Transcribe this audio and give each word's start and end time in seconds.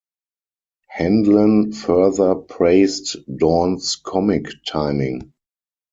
Handlen 0.89 1.73
further 1.75 2.33
praised 2.33 3.17
Dorn's 3.37 3.97
comic 3.97 4.47
timing. 4.65 5.31